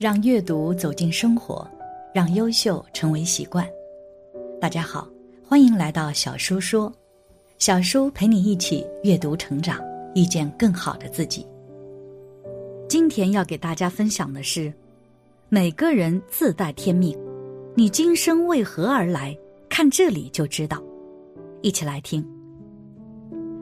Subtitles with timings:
[0.00, 1.70] 让阅读走进生活，
[2.14, 3.68] 让优秀成为习惯。
[4.58, 5.06] 大家好，
[5.46, 6.90] 欢迎来到小叔说，
[7.58, 9.78] 小叔陪你一起阅读成长，
[10.14, 11.46] 遇见更好的自己。
[12.88, 14.72] 今天要给大家分享的是，
[15.50, 17.14] 每个人自带天命，
[17.74, 19.36] 你今生为何而来？
[19.68, 20.82] 看这里就知道。
[21.60, 22.26] 一起来听。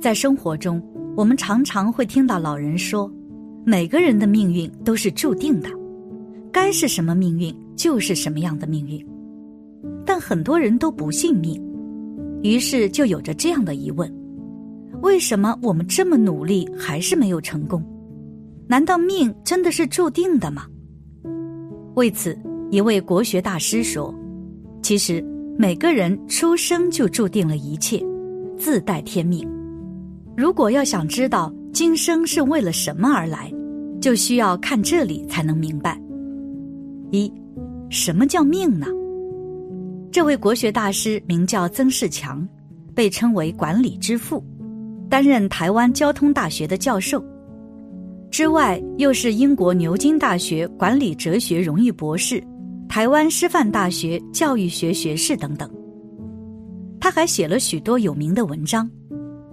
[0.00, 0.82] 在生活中，
[1.16, 3.08] 我们常常会听到老人说，
[3.64, 5.70] 每个人的命运都是注定的。
[6.54, 9.04] 该是什么命运就是什么样的命运，
[10.06, 11.60] 但很多人都不信命，
[12.44, 14.08] 于是就有着这样的疑问：
[15.02, 17.84] 为什么我们这么努力还是没有成功？
[18.68, 20.66] 难道命真的是注定的吗？
[21.96, 22.38] 为此，
[22.70, 24.14] 一位国学大师说
[24.80, 25.20] ：“其实
[25.58, 28.00] 每个人出生就注定了一切，
[28.56, 29.44] 自带天命。
[30.36, 33.52] 如果要想知道今生是为了什么而来，
[34.00, 36.00] 就需要看这里才能明白。”
[37.10, 37.32] 一，
[37.90, 38.86] 什么叫命呢？
[40.10, 42.46] 这位国学大师名叫曾仕强，
[42.94, 44.44] 被称为管理之父，
[45.08, 47.24] 担任台湾交通大学的教授，
[48.30, 52.42] 之外又是英国牛津大学管理哲学荣誉博士，
[52.88, 55.68] 台湾师范大学教育学学士等等。
[57.00, 58.88] 他还写了许多有名的文章，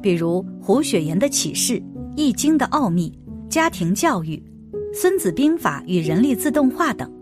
[0.00, 1.82] 比如胡雪岩的启示、
[2.16, 3.12] 易经的奥秘、
[3.48, 4.42] 家庭教育、
[4.94, 7.12] 孙子兵法与人力自动化等。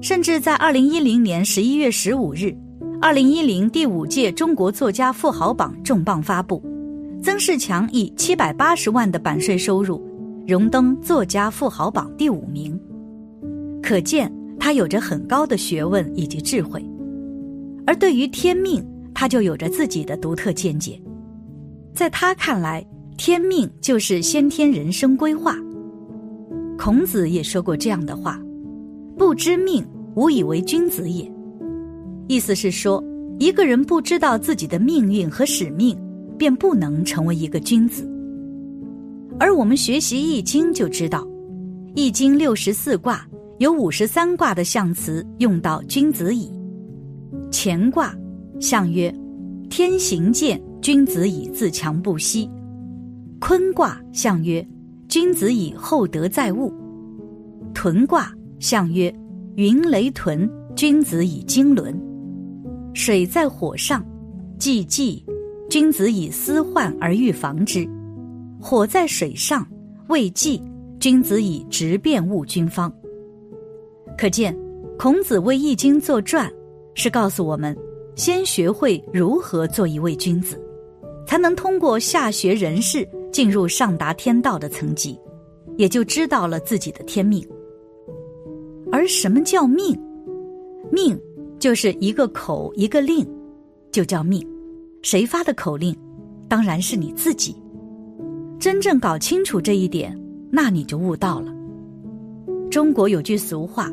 [0.00, 2.54] 甚至在二零一零年十一月十五日，
[3.00, 6.62] 二零一零第五届中国作家富豪榜重磅发布，
[7.22, 10.00] 曾仕强以七百八十万的版税收入，
[10.46, 12.78] 荣登作家富豪榜第五名。
[13.82, 16.84] 可见他有着很高的学问以及智慧，
[17.86, 21.00] 而对于天命，他就有着自己的独特见解。
[21.94, 22.86] 在他看来，
[23.16, 25.56] 天命就是先天人生规划。
[26.78, 28.38] 孔子也说过这样的话。
[29.18, 29.82] 不知命，
[30.14, 31.30] 无以为君子也。
[32.28, 33.02] 意思是说，
[33.38, 35.98] 一个人不知道自己的命运和使命，
[36.36, 38.06] 便不能成为一个君子。
[39.38, 41.26] 而我们学习易经就知道，
[41.94, 43.26] 易经六十四卦
[43.58, 46.50] 有五十三卦的象辞用到君子矣。
[47.50, 48.14] 乾卦
[48.60, 49.10] 象曰：
[49.70, 52.50] 天行健，君子以自强不息。
[53.40, 54.66] 坤卦象曰：
[55.08, 56.70] 君子以厚德载物。
[57.72, 58.30] 屯卦。
[58.58, 59.14] 象曰：
[59.56, 61.94] 云雷屯，君子以经纶；
[62.94, 64.04] 水在火上，
[64.58, 65.24] 既济，
[65.68, 67.86] 君子以思患而预防之；
[68.60, 69.66] 火在水上，
[70.08, 70.62] 未济，
[70.98, 72.92] 君子以直辩物君方。
[74.16, 74.56] 可见，
[74.98, 76.50] 孔子为《易经》作传，
[76.94, 77.76] 是告诉我们：
[78.14, 80.58] 先学会如何做一位君子，
[81.26, 85.18] 才能通过下学人事进入上达天道的层级，
[85.76, 87.46] 也就知道了自己的天命。
[88.96, 89.94] 而什么叫命？
[90.90, 91.20] 命
[91.58, 93.28] 就是一个口一个令，
[93.92, 94.42] 就叫命。
[95.02, 95.94] 谁发的口令？
[96.48, 97.54] 当然是你自己。
[98.58, 100.18] 真正搞清楚这一点，
[100.50, 101.54] 那你就悟到了。
[102.70, 103.92] 中国有句俗话：“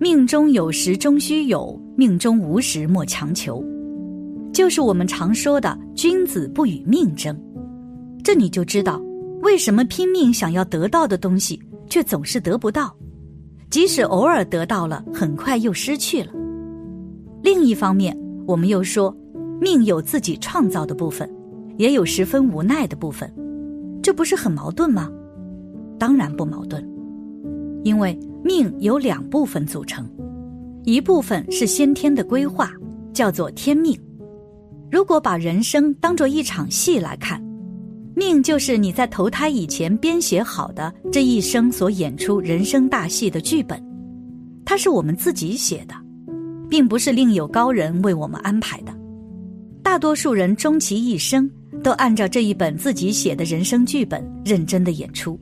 [0.00, 3.64] 命中有时终须有，命中无时莫强求。”
[4.52, 7.40] 就是我们常说的“君子不与命争”。
[8.24, 9.00] 这你就知道
[9.42, 12.92] 为什么拼命想要得到的东西，却总是得不到。
[13.74, 16.30] 即使偶尔得到了，很快又失去了。
[17.42, 19.12] 另一方面，我们又说，
[19.60, 21.28] 命有自己创造的部分，
[21.76, 23.28] 也有十分无奈的部分，
[24.00, 25.10] 这不是很矛盾吗？
[25.98, 26.88] 当然不矛盾，
[27.82, 30.08] 因为命由两部分组成，
[30.84, 32.70] 一部分是先天的规划，
[33.12, 34.00] 叫做天命。
[34.88, 37.43] 如果把人生当做一场戏来看。
[38.16, 43.82] 命就是你在投胎以前编写好的这一生所演出人生大戏的剧本，
[44.64, 45.94] 它是我们自己写的，
[46.68, 48.94] 并不是另有高人为我们安排的。
[49.82, 51.50] 大多数人终其一生
[51.82, 55.38] 都按照这一本自己写的人生剧本认真的演出。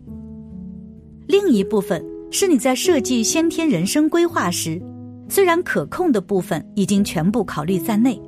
[1.27, 4.83] 另一部分是你在设计先天人生规划时，
[5.29, 8.21] 虽然可控的部分已经全部考虑在内，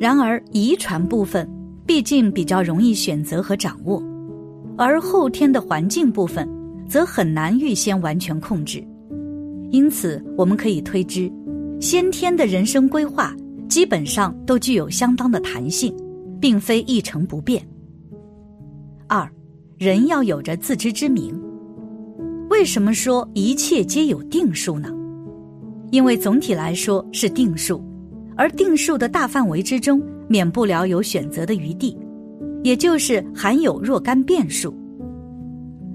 [0.00, 1.46] 然而遗传部分。
[1.86, 4.02] 毕竟比较容易选择和掌握，
[4.76, 6.48] 而后天的环境部分
[6.88, 8.82] 则很难预先完全控制。
[9.70, 11.30] 因此，我们可以推知，
[11.80, 13.34] 先天的人生规划
[13.68, 15.94] 基本上都具有相当的弹性，
[16.40, 17.66] 并非一成不变。
[19.08, 19.28] 二，
[19.78, 21.34] 人要有着自知之明。
[22.48, 24.88] 为什么说一切皆有定数呢？
[25.90, 27.82] 因为总体来说是定数，
[28.36, 30.00] 而定数的大范围之中。
[30.32, 31.94] 免不了有选择的余地，
[32.62, 34.74] 也就是含有若干变数。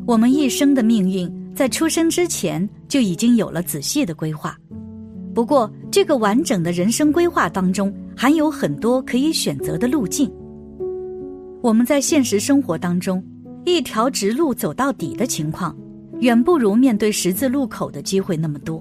[0.05, 4.55] 我们一生的命运在出生之前就已经有了仔细的规划。
[5.33, 10.31] 不过，这个完整的人生规划当中，还有很多可以选择的路径。
[11.63, 13.23] 我们在现实生活当中，
[13.65, 15.75] 一条直路走到底的情况，
[16.19, 18.79] 远不如面对十字路口的机会那么多。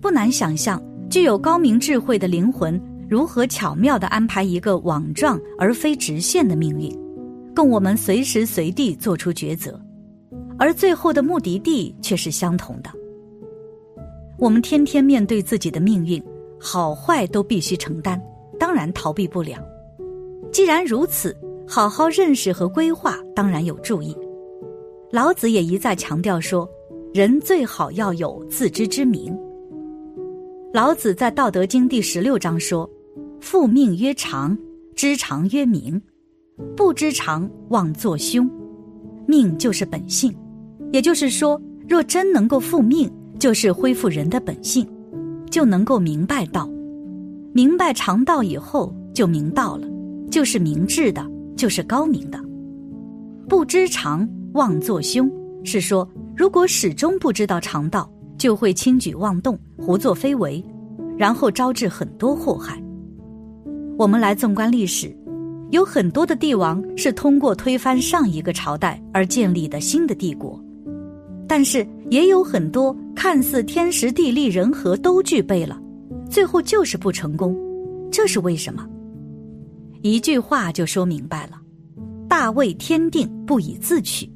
[0.00, 0.80] 不难想象，
[1.10, 6.90] 具有高明智慧的灵魂如何巧妙地安排一个网状而非直线的命运，
[7.54, 9.78] 供我们随时随地做出抉择，
[10.58, 12.90] 而最后的目的地却是相同的。
[14.38, 16.22] 我们天天面对自己的命运，
[16.58, 18.20] 好坏都必须承担，
[18.58, 19.58] 当然逃避不了。
[20.50, 21.36] 既然如此，
[21.66, 24.16] 好好认识和规划当然有助益。
[25.10, 26.68] 老子也一再强调说，
[27.12, 29.36] 人最好要有自知之明。
[30.72, 32.88] 老子在《道德经》第十六章说
[33.44, 34.56] ：“复命曰长，
[34.96, 36.00] 知常曰明。
[36.74, 38.50] 不知常，妄作凶。
[39.28, 40.34] 命就是本性，
[40.94, 43.08] 也就是说，若真能够复命，
[43.38, 44.88] 就是恢复人的本性，
[45.50, 46.66] 就能够明白道。
[47.52, 49.86] 明白常道以后，就明道了，
[50.30, 51.22] 就是明智的。”
[51.54, 52.40] 就是高明的，
[53.48, 55.30] 不知常妄作凶，
[55.62, 60.64] 是说如果始终不知道常道，就会轻举妄动、胡作非为，
[61.16, 62.82] 然后招致很多祸害。
[63.96, 65.14] 我们来纵观历史，
[65.70, 70.60] 有很多的帝王是通过推翻上一个朝代而建立的新的帝国，
[71.46, 75.80] 但是也有很多看似天时地利人和都具备了，
[76.28, 77.56] 最后就是不成功，
[78.10, 78.84] 这是为什么？
[80.02, 81.52] 一句话就说明白了
[82.28, 84.28] ：“大位天定，不以自取。”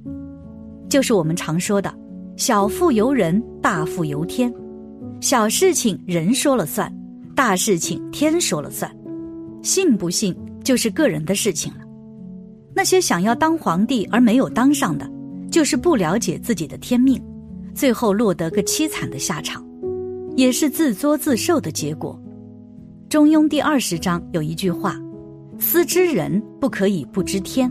[0.88, 1.92] 就是我们常说的
[2.38, 4.54] “小富由人，大富由天”。
[5.20, 6.90] 小事情人说了算，
[7.34, 8.88] 大事情天说了算。
[9.62, 11.80] 信不信就是个人的事情了。
[12.74, 15.10] 那些想要当皇帝而没有当上的，
[15.50, 17.20] 就是不了解自己的天命，
[17.74, 19.64] 最后落得个凄惨的下场，
[20.36, 22.18] 也是自作自受的结果。
[23.08, 24.96] 《中庸》第二十章有一句话。
[25.60, 27.68] 思之人不可以不知天，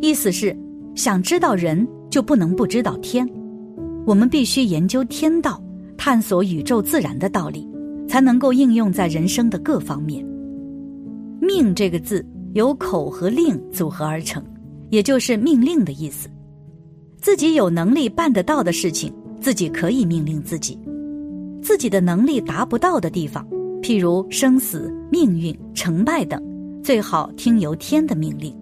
[0.00, 0.56] 意思是
[0.94, 3.28] 想知道人就不能不知道天。
[4.06, 5.62] 我们必须研究天道，
[5.98, 7.68] 探索宇宙自然的道理，
[8.08, 10.24] 才能够应用在人生的各方面。
[11.48, 12.22] 命这个字
[12.52, 14.44] 由口和令组合而成，
[14.90, 16.28] 也就是命令的意思。
[17.22, 19.10] 自己有能力办得到的事情，
[19.40, 20.78] 自己可以命令自己；
[21.62, 23.48] 自己的能力达不到的地方，
[23.80, 26.38] 譬如生死、命运、成败等。
[26.82, 28.54] 最好听由天的命令，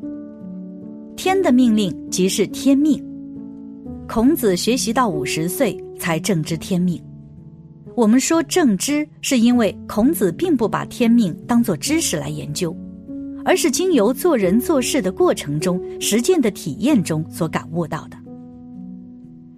[1.16, 3.04] 天的命令即是天命。
[4.08, 7.02] 孔子学习到五十岁才正知天命。
[7.96, 12.76] 我们说正知，是因为孔子并不把天命当作知识来研究，
[13.42, 18.18] 而是经由做人做事的过程中、实践的体验中所感悟到的。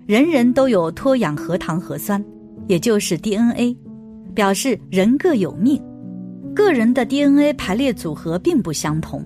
[0.06, 2.24] 人人都有脱氧核糖核酸，
[2.68, 3.76] 也就是 DNA，
[4.36, 5.82] 表示人各有命。
[6.54, 9.20] 个人的 DNA 排列组合并不相同，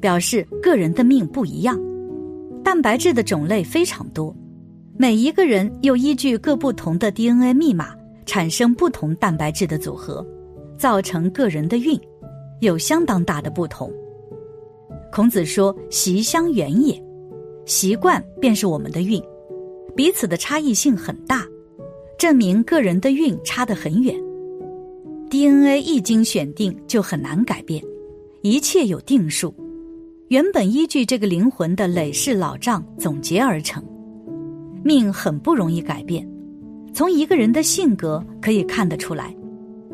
[0.00, 1.78] 表示个人的命不一样。
[2.64, 4.34] 蛋白质的种类非常多，
[4.98, 7.94] 每一个人又依据各不同的 DNA 密码
[8.26, 10.26] 产生不同蛋白质的组合，
[10.76, 11.98] 造成个人的运，
[12.60, 13.90] 有相当大的不同。
[15.12, 17.00] 孔子说：“习相远也，
[17.64, 19.22] 习惯便是我们的运，
[19.94, 21.46] 彼此的差异性很大，
[22.18, 24.14] 证明个人的运差得很远。”
[25.30, 27.82] DNA 一经选定就很难改变，
[28.42, 29.54] 一切有定数，
[30.28, 33.82] 原本依据这个灵魂的累世老账总结而成，
[34.84, 36.28] 命很不容易改变。
[36.96, 39.36] 从一个人的性格可以看得出来，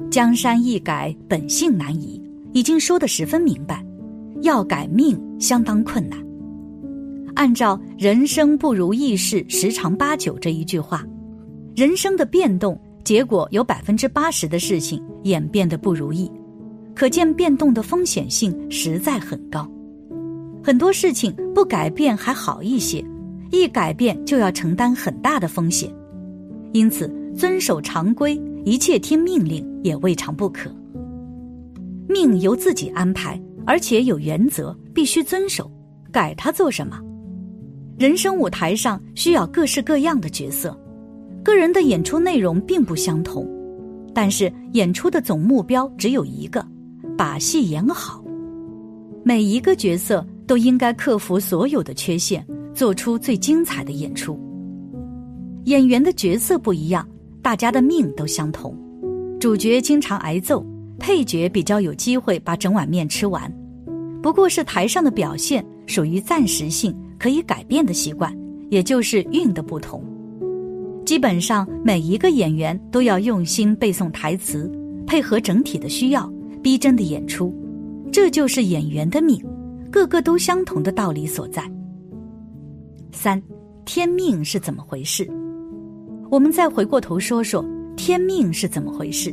[0.09, 3.85] 江山易改，本性难移，已经说得十分明白，
[4.43, 6.17] 要改命相当困难。
[7.35, 11.05] 按照“人生不如意事十常八九”这一句话，
[11.75, 12.81] 人生的变动。
[13.03, 16.31] 结果有百分之八十的事情演变得不如意，
[16.95, 19.69] 可见变动的风险性实在很高。
[20.63, 23.05] 很多事情不改变还好一些，
[23.51, 25.93] 一改变就要承担很大的风险。
[26.73, 30.71] 因此，遵守常规，一切听命令也未尝不可。
[32.09, 35.71] 命由自己安排，而且有原则，必须遵守。
[36.11, 37.01] 改它做什么？
[37.99, 40.79] 人生舞台上需要各式各样的角色。
[41.43, 43.49] 个人的演出内容并不相同，
[44.15, 46.67] 但是演出的总目标只有一个：
[47.17, 48.23] 把戏演好。
[49.25, 54.39] 每一个角色都应该克服所有的缺陷，做出最精彩的演出。
[55.65, 57.09] 演员的角色不一样，
[57.41, 58.77] 大家的命都相同。
[59.39, 60.65] 主角经常挨揍，
[60.99, 63.53] 配角比较有机会把整碗面吃完。
[64.23, 68.37] 不过是台上的表现属于暂时性可以改变的习惯，
[68.71, 70.03] 也就是运的不同。
[71.05, 74.71] 基本上每一个演员都要用心背诵台词，
[75.07, 77.53] 配合整体的需要，逼真的演出。
[78.13, 79.41] 这就是演员的命，
[79.91, 81.69] 个个都相同的道理所在。
[83.11, 83.43] 三，
[83.85, 85.29] 天命是怎么回事？
[86.33, 87.63] 我们再回过头说说
[87.95, 89.31] 天命是怎么回事。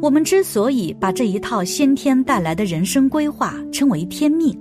[0.00, 4.58] 我们之所以把这一套先天带来的人生规划称为天命，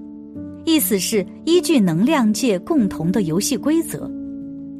[0.65, 4.11] 意思是依据能量界共同的游戏规则，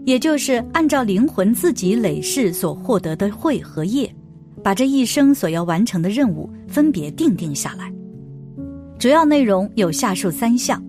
[0.04, 4.14] 也就是按照灵魂自己累世所获得的慧和业，
[4.62, 7.90] 把这一生所要完成的任务分别定定下来。
[9.00, 10.84] 主要内容有下述三项：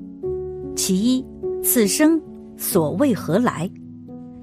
[0.75, 1.25] 其一，
[1.62, 2.21] 此生
[2.57, 3.71] 所为何来？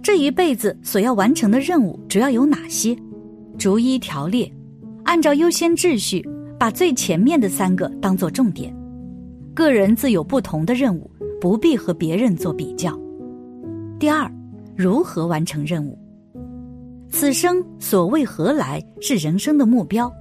[0.02, 2.96] 这一辈子所要完成的任务主要有哪些？
[3.58, 4.52] 逐一条列。
[5.04, 6.28] 按照优先秩序，
[6.58, 8.74] 把最前面的三个当做重点。
[9.54, 11.10] 个人自有不同的任务，
[11.42, 12.98] 不必和别人做比较。
[14.00, 14.32] 第二，
[14.76, 15.98] 如何完成任务？
[17.10, 20.12] 此生所谓何来是人生的目标。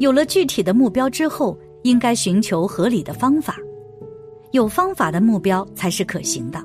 [0.00, 3.56] 有了具体的目标之后，应该寻求合理的方法。
[4.50, 6.60] 有方法的目标才是可行的。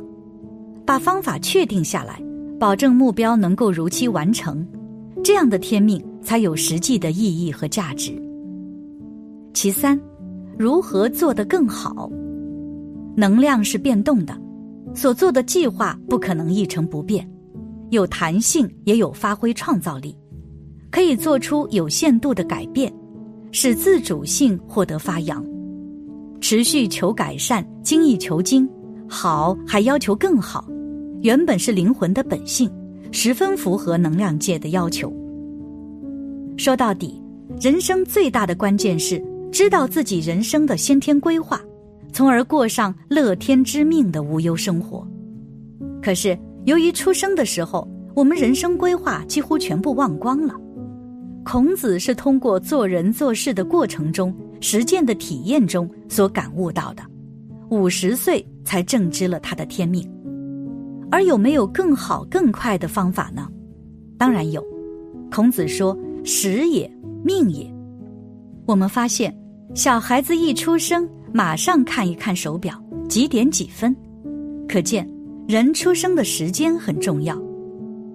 [0.85, 2.21] 把方法确定下来，
[2.59, 4.65] 保证目标能够如期完成。
[5.23, 8.11] 这样的天命才有实际的意义和价值。
[9.53, 9.99] 其三，
[10.57, 12.09] 如何做得更好？
[13.15, 14.37] 能量是变动的，
[14.93, 17.27] 所做的计划不可能一成不变，
[17.89, 20.15] 有弹性也有发挥创造力，
[20.91, 22.93] 可以做出有限度的改变，
[23.51, 25.43] 使自主性获得发扬。
[26.41, 28.69] 持续求改善，精益求精，
[29.07, 30.67] 好还要求更好，
[31.25, 32.71] 原本是灵魂的本性。
[33.11, 35.11] 十分符合能量界的要求。
[36.55, 37.19] 说到底，
[37.59, 41.59] 人生最大的关键是知道自己人生的先天规划，
[42.11, 45.07] 从而过上乐天知命的无忧生活。
[45.99, 50.53] 可是，由于出生的时候，我们人生规划几乎全部忘光了。
[51.43, 57.03] 孔子是通过做人做事的过程中、实践的体验中所感悟到的，
[57.69, 60.05] 五十岁才正知了他的天命。
[61.11, 63.47] 而有没有更好、更快的方法呢？
[64.17, 64.63] 当然有。
[65.31, 66.89] 孔子说：“时也，
[67.23, 67.69] 命也。”
[68.65, 69.35] 我们发现，
[69.73, 73.95] 小孩子一出生，马上看一看手表，几点几分，
[74.67, 75.07] 可见
[75.47, 77.39] 人出生的时间很重要。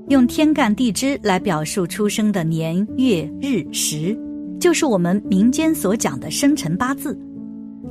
[0.08, 4.18] 用天干地支来表述出生的年月日时，
[4.58, 7.16] 就是我们民间所讲的生辰八字。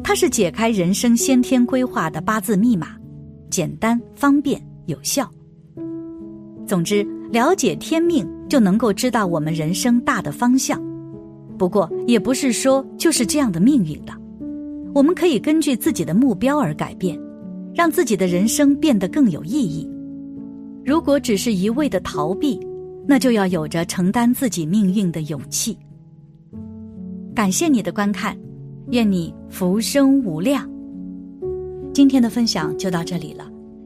[0.03, 2.89] 它是解开人生先天规划的八字密码，
[3.49, 4.61] 简单方便。
[4.89, 5.31] 有效。
[6.67, 10.79] 总之，了解天命就能够知道我们人生大的方向。
[11.57, 14.13] 不过，也不是说就是这样的命运的。
[14.93, 17.19] 我们可以根据自己的目标而改变，
[17.73, 19.89] 让自己的人生变得更有意义。
[20.85, 22.59] 如果只是一味的逃避，
[23.07, 25.77] 那就要有着承担自己命运的勇气。
[27.35, 28.37] 感谢你的观看，
[28.91, 30.69] 愿你浮生无量。
[31.93, 33.45] 今天的分享就到这里了。